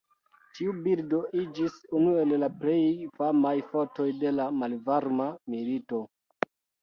[0.59, 2.79] Tiu bildo iĝis unu el la plej
[3.19, 6.01] famaj fotoj de la malvarma milito.